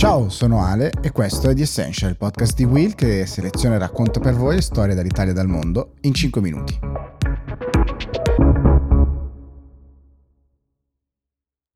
[0.00, 3.78] Ciao, sono Ale e questo è The Essential, il podcast di Will che seleziona e
[3.78, 7.19] racconta per voi storie dall'Italia e dal mondo in 5 minuti.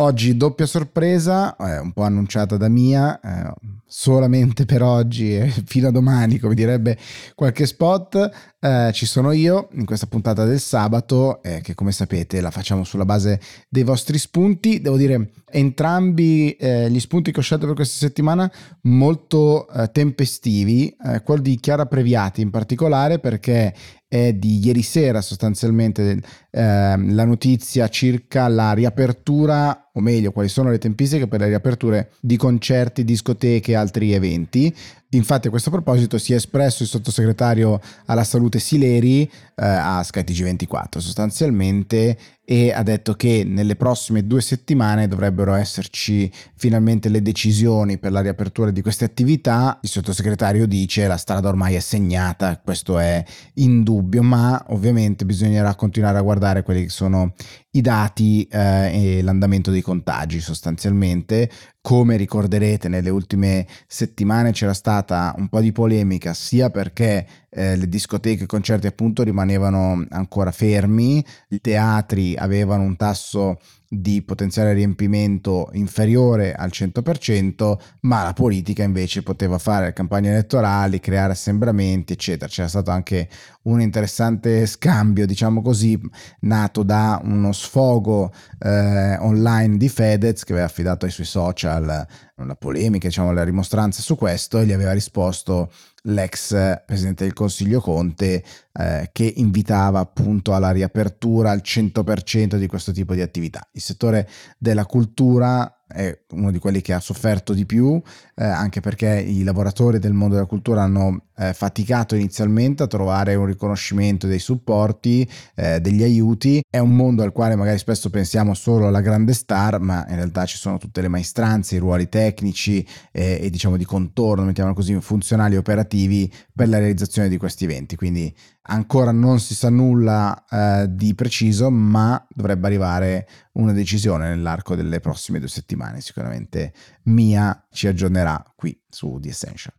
[0.00, 3.52] Oggi doppia sorpresa, eh, un po' annunciata da Mia, eh,
[3.84, 6.96] solamente per oggi e fino a domani, come direbbe
[7.34, 8.30] qualche spot.
[8.58, 12.82] Eh, ci sono io in questa puntata del sabato, eh, che come sapete la facciamo
[12.82, 14.80] sulla base dei vostri spunti.
[14.80, 18.50] Devo dire, entrambi eh, gli spunti che ho scelto per questa settimana
[18.82, 23.74] molto eh, tempestivi, eh, quello di Chiara Previati in particolare perché
[24.10, 30.70] è di ieri sera sostanzialmente ehm, la notizia circa la riapertura, o meglio, quali sono
[30.70, 34.74] le tempistiche per le riaperture di concerti, discoteche e altri eventi.
[35.12, 40.42] Infatti a questo proposito si è espresso il sottosegretario alla salute Sileri eh, a skytg
[40.44, 47.98] 24 sostanzialmente e ha detto che nelle prossime due settimane dovrebbero esserci finalmente le decisioni
[47.98, 49.78] per la riapertura di queste attività.
[49.82, 53.24] Il sottosegretario dice la strada ormai è segnata, questo è
[53.54, 57.34] indubbio, ma ovviamente bisognerà continuare a guardare quelli che sono
[57.72, 61.50] i dati eh, e l'andamento dei contagi sostanzialmente.
[61.80, 67.88] Come ricorderete nelle ultime settimane c'era stata un po' di polemica sia perché eh, le
[67.88, 73.58] discoteche i concerti appunto rimanevano ancora fermi, i teatri avevano un tasso
[73.92, 81.32] di potenziale riempimento inferiore al 100%, ma la politica invece poteva fare campagne elettorali, creare
[81.32, 82.48] assembramenti, eccetera.
[82.48, 83.28] C'era stato anche
[83.62, 86.00] un interessante scambio, diciamo così,
[86.42, 92.06] nato da uno sfogo eh, online di Fedez che aveva affidato ai suoi social
[92.46, 95.70] la polemica, diciamo, la rimostranza su questo e gli aveva risposto
[96.04, 102.92] l'ex presidente del Consiglio Conte eh, che invitava appunto alla riapertura al 100% di questo
[102.92, 103.66] tipo di attività.
[103.72, 108.00] Il settore della cultura è uno di quelli che ha sofferto di più,
[108.36, 113.34] eh, anche perché i lavoratori del mondo della cultura hanno eh, faticato inizialmente a trovare
[113.34, 116.62] un riconoscimento dei supporti, eh, degli aiuti.
[116.68, 120.44] È un mondo al quale magari spesso pensiamo solo alla grande star, ma in realtà
[120.46, 125.54] ci sono tutte le maestranze, i ruoli tecnici e diciamo di contorno, mettiamolo così, funzionali
[125.54, 127.96] e operativi per la realizzazione di questi eventi.
[127.96, 134.74] Quindi ancora non si sa nulla eh, di preciso, ma dovrebbe arrivare una decisione nell'arco
[134.74, 136.00] delle prossime due settimane.
[136.00, 136.72] Sicuramente
[137.04, 139.74] Mia ci aggiornerà qui su The Essential.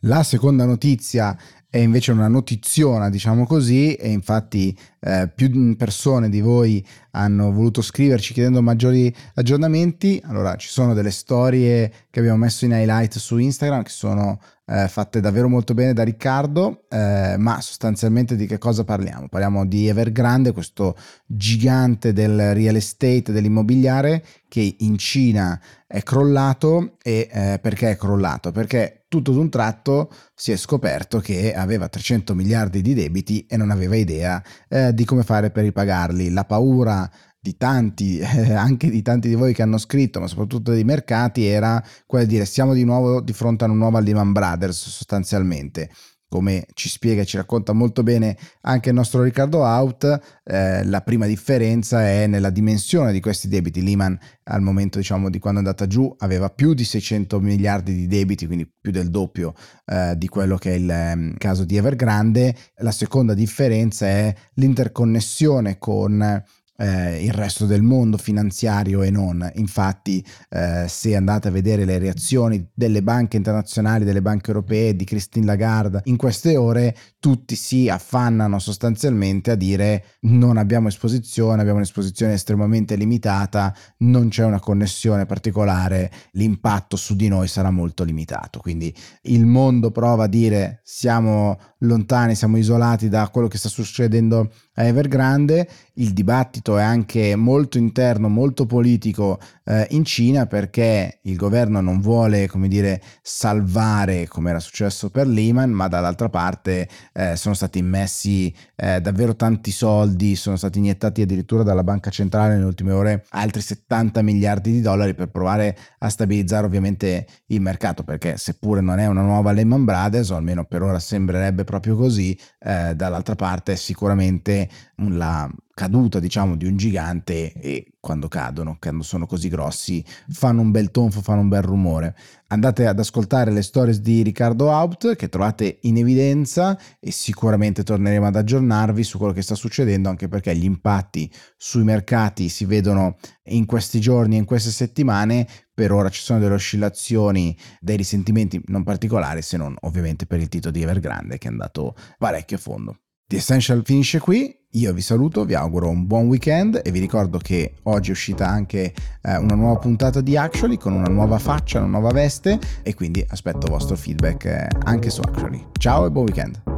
[0.00, 1.36] La seconda notizia
[1.68, 7.82] è invece una notiziona, diciamo così, e infatti eh, più persone di voi hanno voluto
[7.82, 10.22] scriverci chiedendo maggiori aggiornamenti.
[10.24, 14.88] Allora, ci sono delle storie che abbiamo messo in highlight su Instagram che sono eh,
[14.88, 19.28] fatte davvero molto bene da Riccardo, eh, ma sostanzialmente di che cosa parliamo?
[19.28, 27.28] Parliamo di Evergrande, questo gigante del real estate, dell'immobiliare che in Cina è crollato e
[27.30, 28.50] eh, perché è crollato?
[28.50, 33.70] Perché tutto d'un tratto si è scoperto che aveva 300 miliardi di debiti e non
[33.70, 36.30] aveva idea eh, di come fare per ripagarli.
[36.30, 37.08] La paura
[37.46, 41.44] di tanti, eh, anche di tanti di voi che hanno scritto, ma soprattutto dei mercati,
[41.44, 45.90] era quella di dire siamo di nuovo di fronte a una nuova Lehman Brothers sostanzialmente.
[46.28, 51.00] Come ci spiega e ci racconta molto bene anche il nostro Riccardo Out, eh, la
[51.02, 53.80] prima differenza è nella dimensione di questi debiti.
[53.80, 58.08] Lehman al momento diciamo, di quando è andata giù aveva più di 600 miliardi di
[58.08, 59.54] debiti, quindi più del doppio
[59.84, 62.56] eh, di quello che è il eh, caso di Evergrande.
[62.78, 66.44] La seconda differenza è l'interconnessione con
[66.76, 69.48] eh, il resto del mondo finanziario e non.
[69.54, 75.04] Infatti, eh, se andate a vedere le reazioni delle banche internazionali, delle banche europee, di
[75.04, 81.78] Christine Lagarde in queste ore, tutti si affannano sostanzialmente a dire non abbiamo esposizione, abbiamo
[81.78, 88.60] un'esposizione estremamente limitata, non c'è una connessione particolare, l'impatto su di noi sarà molto limitato.
[88.60, 94.50] Quindi il mondo prova a dire siamo lontani, siamo isolati da quello che sta succedendo
[94.76, 101.36] a Evergrande, il dibattito è anche molto interno, molto politico eh, in Cina perché il
[101.36, 107.36] governo non vuole, come dire, salvare come era successo per Lehman, ma dall'altra parte eh,
[107.36, 112.66] sono stati immessi eh, davvero tanti soldi, sono stati iniettati addirittura dalla banca centrale nelle
[112.66, 118.36] ultime ore altri 70 miliardi di dollari per provare a stabilizzare ovviamente il mercato, perché
[118.36, 122.94] seppure non è una nuova Lehman Brothers, o almeno per ora sembrerebbe proprio così, eh,
[122.94, 124.65] dall'altra parte sicuramente
[124.96, 130.70] la caduta, diciamo, di un gigante e quando cadono, quando sono così grossi, fanno un
[130.70, 132.16] bel tonfo, fanno un bel rumore.
[132.46, 138.26] Andate ad ascoltare le stories di Riccardo Haupt che trovate in evidenza e sicuramente torneremo
[138.26, 143.18] ad aggiornarvi su quello che sta succedendo anche perché gli impatti sui mercati si vedono
[143.48, 145.46] in questi giorni e in queste settimane.
[145.74, 150.48] Per ora ci sono delle oscillazioni, dei risentimenti non particolari se non ovviamente per il
[150.48, 152.96] titolo di Evergrande che è andato parecchio a fondo.
[153.28, 157.38] The Essential finisce qui, io vi saluto, vi auguro un buon weekend e vi ricordo
[157.38, 161.80] che oggi è uscita anche eh, una nuova puntata di Actually con una nuova faccia,
[161.80, 165.66] una nuova veste e quindi aspetto il vostro feedback eh, anche su Actually.
[165.76, 166.75] Ciao e buon weekend!